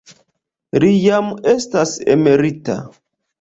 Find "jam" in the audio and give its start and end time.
1.03-1.29